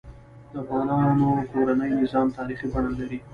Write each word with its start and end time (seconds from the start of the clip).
د 0.51 0.53
افغانانو 0.63 1.29
کورنۍ 1.51 1.91
نظام 2.01 2.27
تاریخي 2.37 2.67
بڼه 2.73 2.91
لري. 2.99 3.19